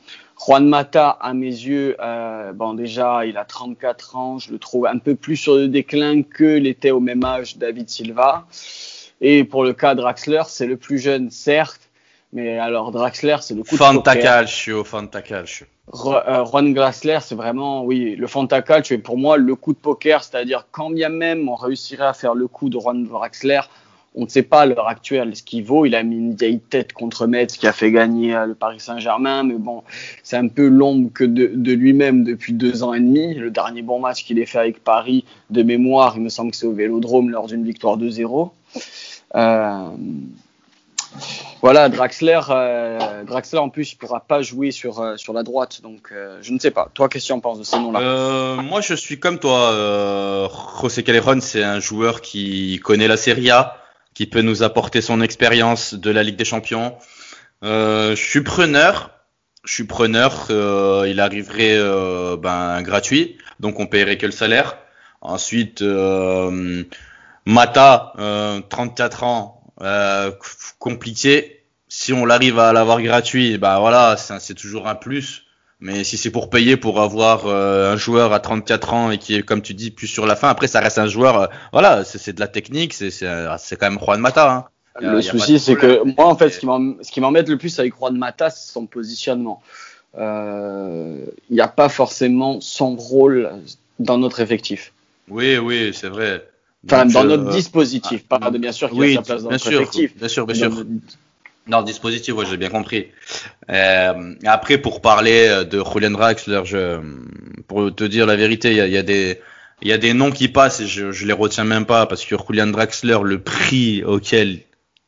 [0.45, 4.85] Juan Mata, à mes yeux, euh, bon déjà, il a 34 ans, je le trouve
[4.87, 8.45] un peu plus sur le déclin que l'était au même âge David Silva.
[9.21, 11.89] Et pour le cas Draxler, c'est le plus jeune, certes,
[12.33, 15.65] mais alors Draxler, c'est le coup Fantacalcio, Fantacalcio.
[15.65, 20.23] Euh, Juan Draxler, c'est vraiment, oui, le Fantacalcio est pour moi le coup de poker,
[20.23, 23.61] c'est-à-dire quand bien même on réussirait à faire le coup de Juan Draxler,
[24.15, 25.85] on ne sait pas à l'heure actuelle ce qu'il vaut.
[25.85, 29.43] Il a mis une vieille tête contre Metz qui a fait gagner le Paris Saint-Germain,
[29.43, 29.83] mais bon,
[30.21, 33.33] c'est un peu l'ombre que de, lui-même depuis deux ans et demi.
[33.33, 36.57] Le dernier bon match qu'il ait fait avec Paris, de mémoire, il me semble que
[36.57, 38.51] c'est au Vélodrome lors d'une victoire 2-0.
[39.35, 39.87] Euh,
[41.61, 45.81] voilà, Draxler, euh, Draxler en plus, il pourra pas jouer sur euh, sur la droite,
[45.81, 46.89] donc je ne sais pas.
[46.93, 48.61] Toi, qu'est-ce que tu en penses de ces noms-là?
[48.61, 50.49] Moi, je suis comme toi.
[50.81, 53.77] José Callejon, c'est un joueur qui connaît la Serie A
[54.13, 56.95] qui peut nous apporter son expérience de la Ligue des Champions.
[57.63, 59.11] Euh, je suis preneur.
[59.63, 60.47] Je suis preneur.
[60.49, 64.77] Euh, il arriverait euh, ben, gratuit, donc on paierait que le salaire.
[65.21, 66.83] Ensuite, euh,
[67.45, 68.13] Mata,
[68.69, 69.62] 34 ans,
[70.79, 71.63] compliqué.
[71.87, 75.43] Si on l'arrive à l'avoir gratuit, ben voilà, c'est toujours un plus.
[75.83, 79.35] Mais si c'est pour payer pour avoir euh, un joueur à 34 ans et qui
[79.35, 82.05] est, comme tu dis, plus sur la fin, après ça reste un joueur, euh, voilà,
[82.05, 84.49] c'est de la technique, c'est quand même Juan Mata.
[84.49, 84.65] Hein.
[85.01, 88.49] le souci, c'est que moi, en fait, ce qui m'embête le plus avec Juan Mata,
[88.49, 89.61] c'est son positionnement.
[90.17, 91.17] Euh,
[91.49, 93.51] il n'y a pas forcément son rôle
[93.99, 94.93] dans notre effectif.
[95.27, 96.47] Oui, oui, c'est vrai.
[96.85, 99.55] Enfin, dans notre dispositif, pas de bien sûr qu'il oui, a sa place dans bien
[99.55, 100.17] notre sûr, effectif.
[100.17, 100.85] Bien sûr, bien sûr.
[101.65, 103.07] Non, dispositif, ouais, j'ai bien compris.
[103.69, 106.99] Euh, après, pour parler de Julian Draxler, je,
[107.69, 109.39] pour te dire la vérité, il y a, y a, des,
[109.81, 112.25] il y a des noms qui passent et je, je les retiens même pas parce
[112.25, 114.59] que Julian Draxler, le prix auquel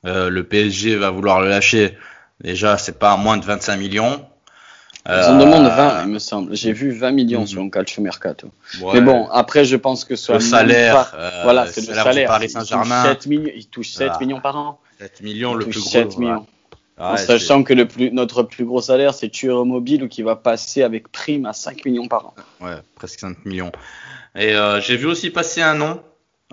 [0.05, 1.97] euh, le PSG va vouloir le lâcher,
[2.41, 4.25] déjà, c'est pas à moins de 25 millions.
[5.07, 6.55] Ils en demandent 20, il me semble.
[6.55, 8.49] J'ai vu 20 millions mm sur un calcio mercato.
[8.93, 12.27] Mais bon, après, je pense que soit le salaire, euh, voilà, c'est le salaire.
[12.27, 13.15] Paris Saint-Germain.
[13.29, 14.79] Il touche 7 millions par an.
[14.99, 15.89] 7 millions le plus gros.
[15.89, 16.45] 7 millions.
[16.97, 20.35] en sachant que le plus, notre plus gros salaire, c'est tueur mobile ou qui va
[20.35, 22.33] passer avec prime à 5 millions par an.
[22.61, 23.71] Ouais, presque 5 millions.
[24.35, 26.01] Et euh, j'ai vu aussi passer un nom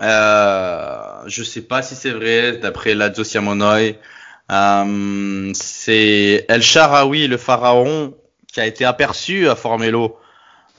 [0.01, 3.93] Euh, je sais pas si c'est vrai, d'après Lazio Siamonoi.
[4.51, 8.13] Euh, c'est El Sharawi, le pharaon,
[8.53, 10.17] qui a été aperçu à Formelo.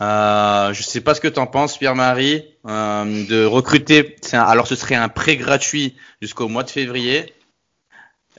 [0.00, 4.16] Euh, je sais pas ce que tu en penses, Pierre-Marie, euh, de recruter.
[4.32, 7.34] alors, ce serait un prêt gratuit jusqu'au mois de février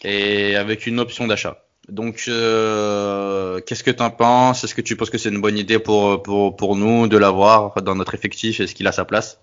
[0.04, 1.62] et avec une option d'achat.
[1.90, 4.64] Donc, euh, qu'est-ce que tu en penses?
[4.64, 7.82] Est-ce que tu penses que c'est une bonne idée pour, pour, pour nous de l'avoir
[7.82, 8.60] dans notre effectif?
[8.60, 9.40] Est-ce qu'il a sa place?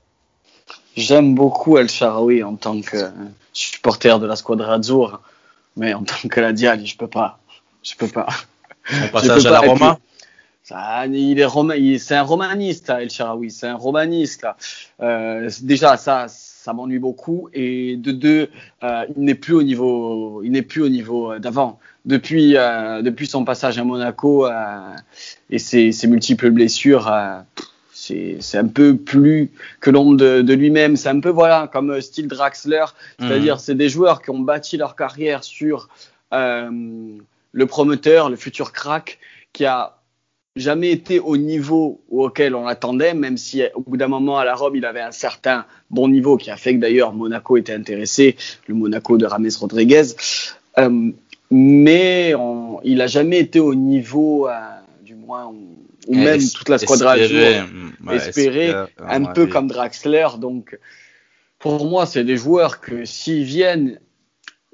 [0.96, 3.11] J'aime beaucoup El Sharawi en tant que
[3.52, 5.20] supporter de la squadra Azzurra,
[5.76, 7.38] mais en tant que la Diali, je peux pas.
[7.83, 8.26] Je peux pas.
[8.84, 9.98] Son passage à la Roma
[10.62, 14.46] ça, il est c'est un romaniste, El Sharawi, c'est un romaniste.
[15.00, 17.48] Euh, déjà, ça, ça m'ennuie beaucoup.
[17.52, 18.48] Et de deux,
[18.84, 21.80] euh, il n'est plus au niveau, il n'est plus au niveau d'avant.
[22.04, 24.78] Depuis, euh, depuis son passage à Monaco euh,
[25.50, 27.40] et ses, ses, multiples blessures, euh,
[27.92, 30.96] c'est un peu plus que l'ombre de, de lui-même.
[30.96, 32.84] C'est un peu voilà comme style Draxler,
[33.18, 33.60] c'est-à-dire mhm.
[33.60, 35.88] c'est des joueurs qui ont bâti leur carrière sur
[37.52, 39.18] le promoteur, le futur crack,
[39.52, 39.98] qui a
[40.56, 44.54] jamais été au niveau auquel on l'attendait, même si au bout d'un moment à la
[44.54, 48.36] Rome il avait un certain bon niveau qui a fait que d'ailleurs Monaco était intéressé,
[48.66, 50.08] le Monaco de Rames Rodriguez.
[50.78, 51.10] Euh,
[51.50, 54.52] mais on, il a jamais été au niveau, euh,
[55.04, 55.46] du moins,
[56.08, 57.62] ou même toute la squadra espéré,
[58.12, 60.28] espéré un peu comme Draxler.
[60.38, 60.78] Donc,
[61.58, 64.00] pour moi, c'est des joueurs que s'ils viennent,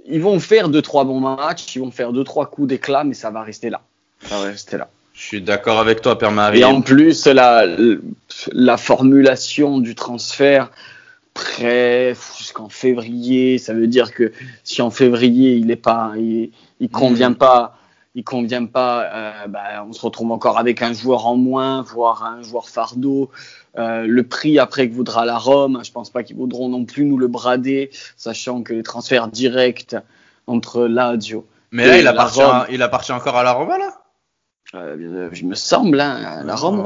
[0.06, 3.14] ils vont faire deux trois bons matchs, ils vont faire deux trois coups d'éclat, mais
[3.14, 3.82] ça va rester là.
[4.22, 4.88] Ça va rester là.
[5.14, 6.60] Je suis d'accord avec toi, Père Marie.
[6.60, 7.66] Et en plus, la,
[8.52, 10.70] la formulation du transfert
[11.34, 14.32] prêt jusqu'en février, ça veut dire que
[14.64, 17.36] si en février il est pas, il, il convient mm.
[17.36, 17.76] pas,
[18.14, 22.24] il convient pas, euh, bah, on se retrouve encore avec un joueur en moins, voire
[22.24, 23.30] un joueur fardeau.
[23.78, 27.04] Euh, le prix après que voudra la Rome, je pense pas qu'ils voudront non plus
[27.04, 29.96] nous le brader, sachant que les transferts directs
[30.46, 31.46] entre Lazio.
[31.70, 34.02] Mais là, il appartient, il appartient encore à la Rome là?
[34.74, 36.84] Euh, il me semble, hein, la Rome,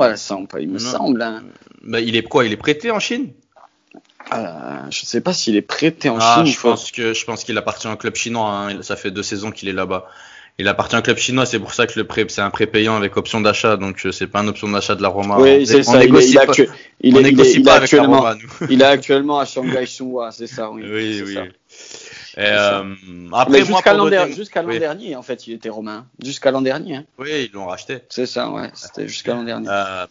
[0.60, 1.22] il me semble.
[1.22, 1.42] Hein.
[1.82, 3.32] Bah, il est quoi Il est prêté en Chine?
[4.32, 6.46] Euh, Je sais pas s'il est prêté en ah, Chine.
[6.46, 8.50] Je pense que je pense qu'il appartient au club chinois.
[8.50, 8.82] Hein.
[8.82, 10.06] Ça fait deux saisons qu'il est là-bas.
[10.58, 12.94] Il appartient au club chinois, c'est pour ça que le prêt, c'est un prêt payant
[12.94, 15.38] avec option d'achat, donc euh, c'est pas une option d'achat de la Roma.
[15.38, 15.98] Oui, c'est ça.
[15.98, 16.36] Négocie
[17.00, 18.68] il, pas, négocie pas avec la Roma, nous.
[18.68, 20.70] il est actuellement à Shanghai Shenhua, c'est ça.
[20.70, 21.22] Oui, oui.
[21.26, 21.38] oui.
[22.38, 22.94] Euh,
[23.32, 26.06] après, jusqu'à l'an dernier, en fait, il était romain.
[26.22, 26.96] Jusqu'à l'an dernier.
[26.96, 27.04] Hein.
[27.18, 27.98] Oui, ils l'ont racheté.
[28.08, 28.70] C'est ça, ouais.
[28.74, 29.68] C'était jusqu'à l'an dernier.
[29.70, 30.06] Euh,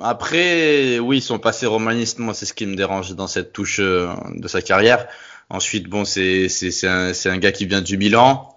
[0.00, 2.18] après, oui, ils sont passés romanistes.
[2.18, 5.06] Moi, c'est ce qui me dérange dans cette touche euh, de sa carrière.
[5.50, 8.51] Ensuite, bon, c'est c'est un, un gars qui vient du Milan.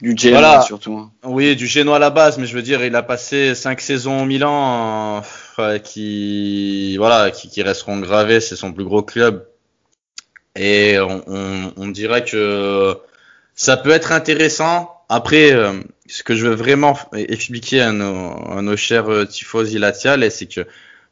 [0.00, 0.96] Du Genoa surtout.
[0.96, 1.12] Hein.
[1.24, 4.22] Oui, du Genoa à la base, mais je veux dire, il a passé cinq saisons
[4.22, 5.22] au Milan,
[5.84, 8.40] qui voilà, qui, qui resteront gravées.
[8.40, 9.46] C'est son plus gros club
[10.56, 12.96] et on, on, on, dirait que
[13.54, 14.90] ça peut être intéressant.
[15.08, 19.78] Après, euh, ce que je veux vraiment expliquer à nos, à nos chers euh, tifosi
[19.78, 20.66] latiales, c'est que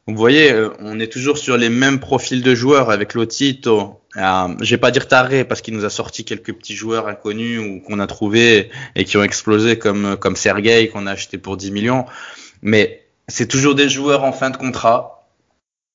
[0.09, 4.01] vous voyez, euh, on est toujours sur les mêmes profils de joueurs avec Lotito.
[4.17, 7.61] Euh, je vais pas dire taré parce qu'il nous a sorti quelques petits joueurs inconnus
[7.61, 11.59] ou qu'on a trouvé et qui ont explosé comme comme Sergei qu'on a acheté pour
[11.59, 12.07] 10 millions.
[12.63, 15.29] Mais c'est toujours des joueurs en fin de contrat.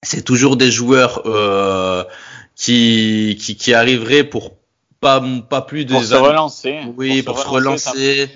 [0.04, 2.04] C'est toujours des joueurs euh,
[2.56, 4.52] qui, qui, qui arriverait pour
[4.99, 5.93] pas, pas plus de.
[5.93, 6.82] Pour se relancer.
[6.97, 8.30] Oui, pour, se relancer.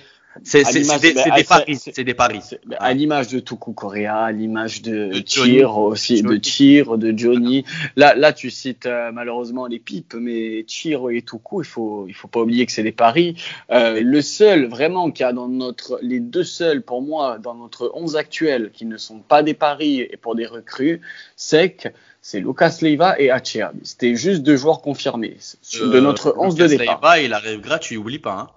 [0.44, 1.76] C'est des, des, paris.
[1.76, 2.42] C'est des paris.
[2.80, 7.66] À l'image de Tuku Korea, à l'image de, de aussi, de Chir, de Johnny.
[7.96, 12.14] Là, là, tu cites euh, malheureusement les pipes, mais Chiro et Tuku, il faut, il
[12.14, 13.36] faut pas oublier que c'est des paris.
[13.72, 17.92] Euh, le seul vraiment qui a dans notre, les deux seuls pour moi dans notre
[17.94, 21.02] 11 actuel qui ne sont pas des paris et pour des recrues,
[21.36, 21.90] c'est que
[22.22, 23.72] c'est Lucas Leiva et Achea.
[23.84, 25.38] C'était juste deux joueurs confirmés
[25.74, 27.00] de euh, notre 11 de départ.
[27.02, 28.34] Leiva, il arrive gratuit, oublie pas.
[28.34, 28.50] Hein.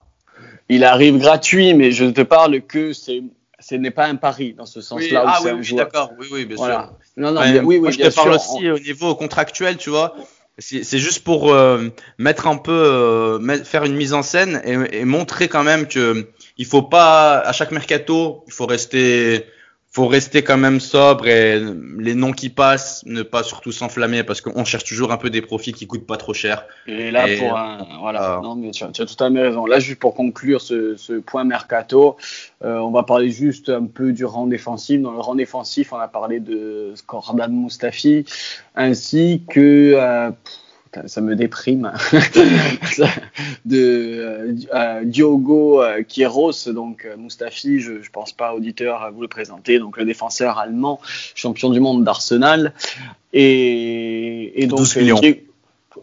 [0.70, 3.22] Il arrive gratuit, mais je te parle que c'est
[3.58, 5.24] ce n'est pas un pari dans ce sens-là.
[5.26, 6.94] ah oui, oui d'accord, oui, oui, bien sûr.
[7.18, 10.14] Non, non, oui, oui, moi, je te parle aussi au niveau contractuel, tu vois.
[10.58, 15.04] C'est juste pour euh, mettre un peu, euh, faire une mise en scène et, et,
[15.04, 16.28] montrer quand même que
[16.58, 19.46] il faut pas à chaque mercato, il faut rester
[19.92, 21.60] faut rester quand même sobre et
[21.98, 25.42] les noms qui passent, ne pas surtout s'enflammer parce qu'on cherche toujours un peu des
[25.42, 26.64] profits qui coûtent pas trop cher.
[26.86, 29.66] Et là, pour un, voilà, non, mais tu, as, tu as tout à fait raison.
[29.66, 32.16] Là, juste pour conclure ce, ce point mercato,
[32.64, 35.02] euh, on va parler juste un peu du rang défensif.
[35.02, 38.24] Dans le rang défensif, on a parlé de Skordan Mustafi
[38.76, 40.30] ainsi que euh,
[41.06, 41.92] ça me déprime,
[43.64, 49.78] de euh, Diogo Queiroz, donc Mustafi, je, ne pense pas auditeur à vous le présenter,
[49.78, 51.00] donc le défenseur allemand,
[51.34, 52.72] champion du monde d'Arsenal,
[53.32, 55.20] et, et donc 12 millions.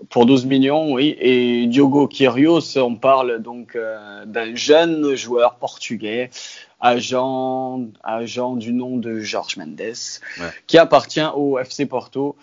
[0.09, 3.77] pour 12 millions, oui, et Diogo Queiroz, on parle donc
[4.25, 6.29] d'un jeune joueur portugais
[6.79, 10.49] agent, agent du nom de Georges Mendes, ouais.
[10.67, 12.35] qui appartient au FC Porto.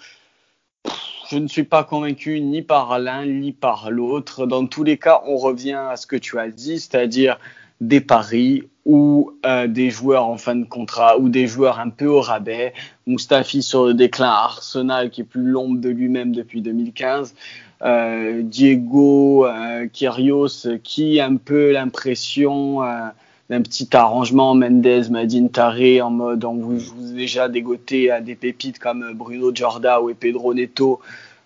[1.35, 4.47] Je ne suis pas convaincu ni par l'un ni par l'autre.
[4.47, 7.40] Dans tous les cas, on revient à ce que tu as dit, c'est-à-dire
[7.81, 12.07] des paris ou euh, des joueurs en fin de contrat ou des joueurs un peu
[12.07, 12.73] au rabais.
[13.09, 17.35] Mustafi sur le déclin Arsenal qui est plus l'ombre de lui-même depuis 2015.
[17.83, 22.81] Euh, Diego euh, Kyrgios qui a un peu l'impression
[23.50, 28.20] euh, d'un petit arrangement Mendes, Madine Taré en mode on vous, vous déjà dégoté à
[28.20, 31.00] des pépites comme Bruno Giorda ou Pedro Neto.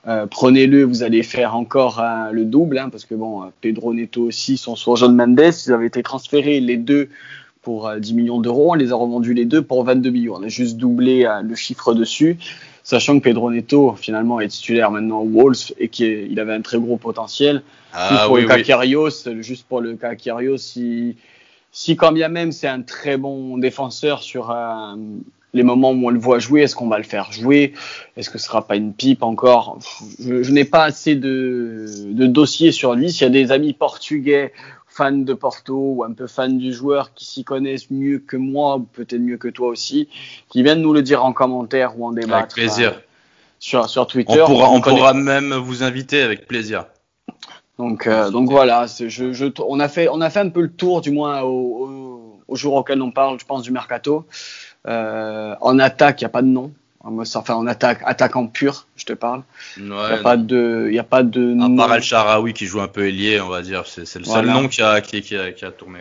[0.07, 4.23] Euh, Prenez-le, vous allez faire encore euh, le double, hein, parce que bon, Pedro Neto
[4.23, 5.53] aussi sont sur John Mendes.
[5.67, 7.09] Ils avaient été transférés les deux
[7.63, 8.73] pour euh, 10 millions d'euros.
[8.73, 10.37] On les a revendus les deux pour 22 millions.
[10.37, 12.39] On a juste doublé euh, le chiffre dessus,
[12.83, 16.79] sachant que Pedro Neto finalement est titulaire maintenant au Wolves et qu'il avait un très
[16.79, 17.63] gros potentiel.
[17.93, 18.63] Ah, pour oui, le oui.
[18.63, 20.57] Kyrgios, juste pour le cas Kyrgios,
[21.73, 24.95] si quand bien même c'est un très bon défenseur sur euh,
[25.55, 27.73] les moments où on le voit jouer, est-ce qu'on va le faire jouer?
[28.17, 29.79] Est-ce que ce sera pas une pipe encore?
[30.19, 33.11] Je, je n'ai pas assez de, de dossiers sur lui.
[33.11, 34.53] S'il y a des amis portugais
[34.87, 38.77] fans de Porto ou un peu fans du joueur qui s'y connaissent mieux que moi,
[38.77, 40.09] ou peut-être mieux que toi aussi,
[40.49, 42.35] qui viennent nous le dire en commentaire ou en débattre.
[42.35, 42.89] Avec plaisir.
[42.97, 43.01] euh,
[43.61, 44.41] sur, sur Twitter.
[44.43, 46.87] On pourra, on connaît- pourra même vous inviter avec plaisir.
[47.79, 50.63] Donc, euh, donc voilà, c'est- je, je, on, a fait, on a fait un peu
[50.63, 54.27] le tour, du moins au, au, au jour auquel on parle, je pense, du mercato.
[54.87, 56.73] Euh, en attaque, il n'y a pas de nom.
[57.05, 59.43] Enfin, en attaque, en pur, je te parle.
[59.79, 61.77] Il n'y a, pas de- y a pas de à nom.
[61.77, 64.53] part El Sharawi qui joue un peu ailier, on va dire, c'est le seul Voilà.
[64.53, 66.01] nom qui a, qui, qui a, qui a tourné.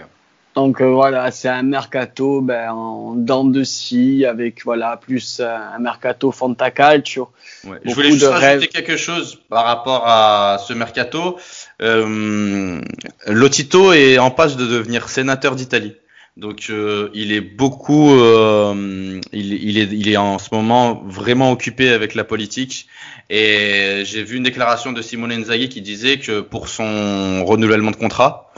[0.56, 5.56] Donc euh, voilà, c'est un mercato ben, en dents de scie, avec voilà, plus euh,
[5.56, 7.30] un mercato fantacalcio.
[7.64, 7.78] Ouais.
[7.86, 11.38] Je voulais juste rajouter quelque chose par rapport à ce mercato.
[11.82, 12.82] Euh,
[13.28, 15.96] Lotito est en passe de devenir sénateur d'Italie.
[16.38, 21.90] Donc euh, il est beaucoup, euh, il, est, il est en ce moment vraiment occupé
[21.90, 22.88] avec la politique.
[23.30, 27.96] Et j'ai vu une déclaration de Simone Inzaghi qui disait que pour son renouvellement de
[27.96, 28.52] contrat,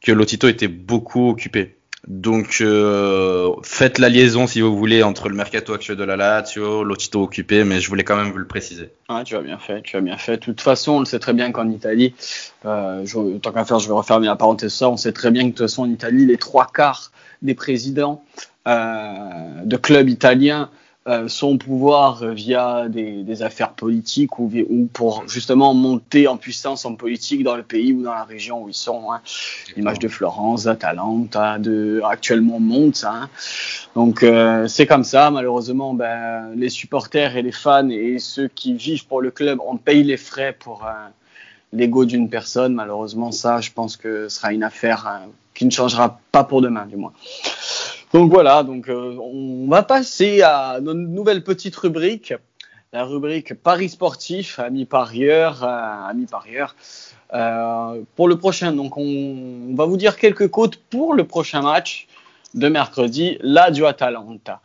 [0.00, 1.76] que Lotito était beaucoup occupé.
[2.08, 6.82] Donc euh, faites la liaison si vous voulez entre le mercato actuel de la Lazio,
[6.82, 8.90] Lotito occupé, mais je voulais quand même vous le préciser.
[9.08, 10.38] Ouais, tu as bien fait, tu as bien fait.
[10.38, 12.14] De toute façon, on le sait très bien qu'en Italie,
[12.64, 14.88] euh, je, tant qu'à faire, je vais refermer la parenthèse ça.
[14.88, 18.24] On sait très bien que de toute façon, en Italie, les trois quarts des présidents
[18.66, 20.70] euh, de clubs italiens
[21.08, 26.36] euh, sont au pouvoir via des, des affaires politiques ou, ou pour justement monter en
[26.36, 29.12] puissance en politique dans le pays ou dans la région où ils sont.
[29.12, 29.20] Hein.
[29.76, 33.04] L'image de Florence, d'Atalanta, de actuellement Monte.
[33.04, 33.28] Hein.
[33.94, 35.30] Donc euh, c'est comme ça.
[35.30, 39.76] Malheureusement, ben, les supporters et les fans et ceux qui vivent pour le club, on
[39.76, 40.92] paye les frais pour euh,
[41.72, 42.74] l'ego d'une personne.
[42.74, 46.62] Malheureusement, ça, je pense que ce sera une affaire euh, qui ne changera pas pour
[46.62, 47.12] demain, du moins.
[48.12, 52.34] Donc voilà, donc euh, on va passer à notre nouvelle petite rubrique,
[52.92, 56.76] la rubrique Paris sportif, amis parieurs, euh, amis parieurs.
[57.32, 59.02] Euh, pour le prochain, donc on,
[59.70, 62.06] on va vous dire quelques cotes pour le prochain match
[62.52, 64.60] de mercredi, là du Atalanta.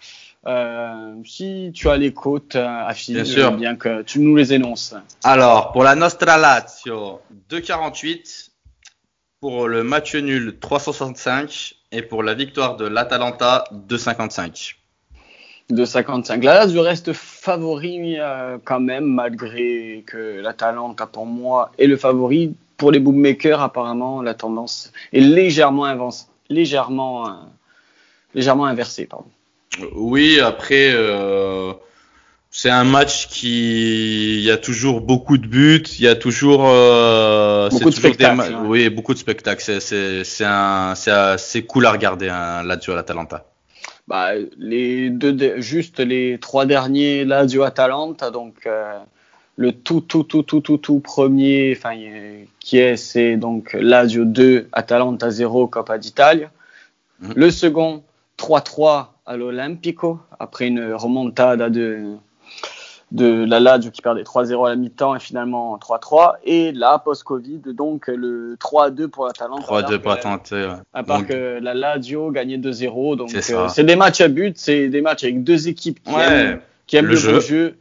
[0.45, 3.51] Euh, si tu as les cotes affinées, Bien sûr.
[3.53, 4.93] bien que tu nous les énonces.
[5.23, 8.49] Alors, pour la Nostra Lazio, 2,48.
[9.39, 11.75] Pour le match nul, 365.
[11.91, 14.75] Et pour la victoire de l'Atalanta, 2,55.
[15.69, 16.43] de 55.
[16.43, 22.55] La Lazio reste favori euh, quand même, malgré que l'Atalanta, pour moi, est le favori.
[22.77, 27.31] Pour les bookmakers, apparemment, la tendance est légèrement, avance, légèrement, euh,
[28.33, 29.05] légèrement inversée.
[29.05, 29.29] Pardon.
[29.93, 31.73] Oui, après, euh,
[32.57, 36.63] c'est un match qui, il y a toujours beaucoup de buts, il y a toujours,
[36.65, 38.67] euh, Beaucoup c'est de toujours des spectacles, ouais.
[38.67, 39.61] Oui, beaucoup de spectacles.
[39.61, 40.95] C'est, c'est, c'est un,
[41.67, 43.45] cool à regarder, un Lazio à l'Atalanta.
[44.07, 48.97] Bah, les deux, de- juste les trois derniers Lazio Atalanta, donc euh,
[49.55, 51.95] le tout, tout, tout, tout, tout, tout premier, enfin,
[52.59, 56.49] qui est, c'est donc Lazio 2, Atalanta 0, Coppa d'Italia.
[57.19, 57.33] Mhm.
[57.35, 58.01] Le second,
[58.39, 62.17] 3-3 à l'Olimpico, après une remontada de,
[63.11, 66.33] de la Lazio qui perdait 3-0 à la mi-temps et finalement 3-3.
[66.43, 69.61] Et là, post-Covid, donc le 3-2 pour l'Atalanta.
[69.61, 70.55] 3-2 alors pour que- tenter.
[70.55, 70.73] ouais.
[70.93, 73.15] à part Donc, que la Lazio gagnait 2-0.
[73.15, 76.13] Donc, C'est euh, c'est des matchs à but, c'est des matchs avec deux équipes qui
[76.13, 76.23] Ouais.
[76.27, 77.33] aiment, qui aiment Le le, jeu.
[77.33, 77.75] beau jeu.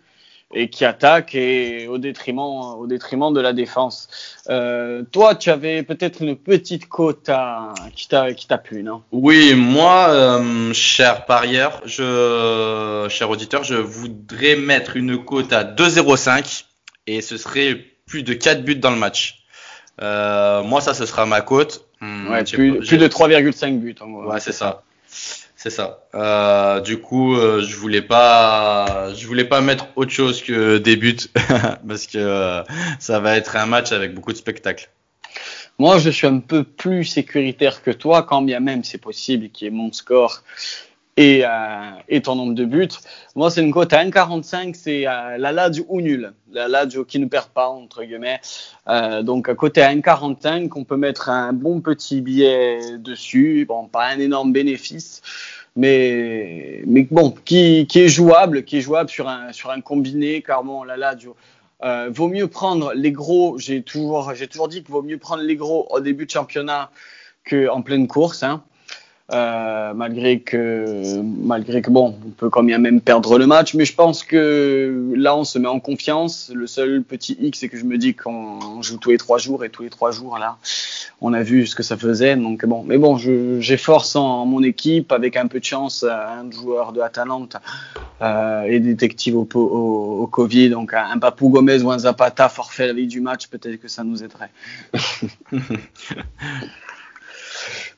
[0.55, 4.09] Et qui attaque et au détriment, au détriment de la défense.
[4.49, 9.03] Euh, toi, tu avais peut-être une petite cote à, qui t'a plu, non?
[9.13, 16.65] Oui, moi, euh, cher parieur, je, cher auditeur, je voudrais mettre une cote à 2,05
[17.07, 19.45] et ce serait plus de 4 buts dans le match.
[20.03, 21.87] Euh, moi, ça, ce sera ma cote.
[22.01, 23.95] Hmm, ouais, plus, plus, de 3,5 buts.
[24.01, 24.31] En gros.
[24.31, 24.85] Ouais, c'est ça.
[25.57, 26.07] C'est ça.
[26.15, 30.97] Euh, du coup, euh, je voulais pas, je voulais pas mettre autre chose que des
[30.97, 31.17] buts
[31.89, 32.63] parce que euh,
[33.01, 34.91] ça va être un match avec beaucoup de spectacles.
[35.79, 39.65] Moi, je suis un peu plus sécuritaire que toi, quand bien même c'est possible qu'il
[39.65, 40.43] y ait mon score
[41.17, 42.89] et, euh, et, ton nombre de buts.
[43.35, 46.33] Moi, c'est une cote à 1,45, c'est euh, la Lazio ou nul.
[46.53, 48.41] La Lazio qui ne perd pas, entre guillemets.
[48.89, 53.65] Euh, donc, à côté à 1,45, on peut mettre un bon petit billet dessus.
[53.67, 55.23] Bon, pas un énorme bénéfice,
[55.75, 60.43] mais, mais bon, qui, qui est jouable, qui est jouable sur un, sur un combiné,
[60.43, 60.85] car bon.
[61.85, 65.57] Euh, vaut mieux prendre les gros, j'ai toujours, toujours dit qu'il vaut mieux prendre les
[65.57, 66.91] gros au début de championnat
[67.49, 68.43] qu'en pleine course.
[68.43, 68.65] Hein.
[69.33, 73.93] Euh, malgré que malgré que bon, on peut quand même perdre le match, mais je
[73.93, 76.53] pense que là on se met en confiance.
[76.55, 79.65] Le seul petit hic, c'est que je me dis qu'on joue tous les trois jours
[79.65, 80.59] et tous les trois jours là,
[81.21, 82.37] on a vu ce que ça faisait.
[82.37, 86.93] Donc bon, mais bon, j'efforce en, mon équipe avec un peu de chance, un joueur
[86.93, 87.61] de Atalanta
[88.23, 93.09] euh, et détective au, Covid, donc un Papou Gomez ou un Zapata forfait la vie
[93.09, 94.51] du match, peut-être que ça nous aiderait.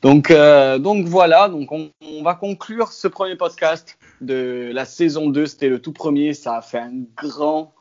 [0.02, 5.28] Donc, euh, donc voilà, donc on, on, va conclure ce premier podcast de la saison
[5.28, 5.46] 2.
[5.46, 6.34] C'était le tout premier.
[6.34, 7.72] Ça a fait un grand,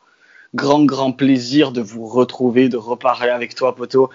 [0.55, 4.09] grand, grand plaisir de vous retrouver, de reparler avec toi, Poto.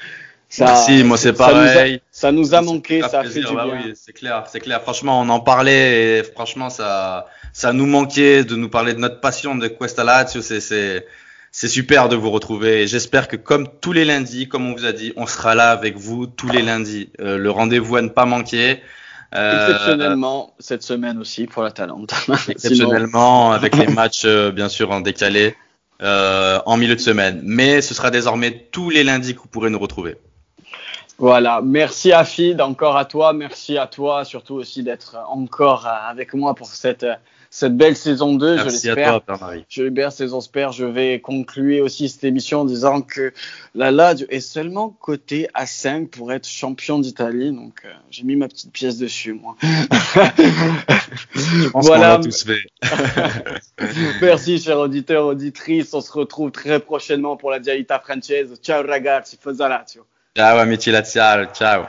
[0.49, 2.03] Ça, Merci, moi c'est pareil.
[2.11, 3.85] Ça nous a, manqué, ça a fait du bah bien.
[3.87, 4.83] Oui, c'est clair, c'est clair.
[4.83, 9.21] Franchement, on en parlait et franchement, ça, ça nous manquait de nous parler de notre
[9.21, 10.43] passion de Questa Lazio.
[10.43, 11.07] C'est, c'est,
[11.55, 12.87] c'est super de vous retrouver.
[12.87, 15.99] J'espère que comme tous les lundis, comme on vous a dit, on sera là avec
[15.99, 17.11] vous tous les lundis.
[17.21, 18.81] Euh, le rendez-vous à ne pas manquer.
[19.35, 22.15] Euh, exceptionnellement, cette semaine aussi pour la Talente.
[22.49, 25.55] exceptionnellement, avec les matchs euh, bien sûr en décalé
[26.01, 27.41] en milieu de semaine.
[27.45, 30.17] Mais ce sera désormais tous les lundis que vous pourrez nous retrouver.
[31.19, 36.57] Voilà, merci Afid, encore à toi, merci à toi surtout aussi d'être encore avec moi
[36.57, 37.07] pour cette
[37.55, 39.21] cette belle saison 2, je l'espère.
[39.69, 40.73] Je l'espère, saison spère.
[40.73, 43.35] Je vais conclure aussi cette émission en disant que
[43.75, 47.53] la Lazio est seulement cotée à 5 pour être champion d'Italie.
[47.53, 49.55] Donc, euh, j'ai mis ma petite pièce dessus, moi.
[51.35, 52.17] je pense voilà.
[52.17, 52.65] qu'on tous fait.
[54.23, 55.93] Merci, chers auditeurs, auditrices.
[55.93, 58.55] On se retrouve très prochainement pour la Dialita Française.
[58.63, 59.37] Ciao, ragazzi.
[59.39, 60.07] Forza Lazio.
[60.35, 61.49] Ciao, amici laziali.
[61.53, 61.85] Ciao.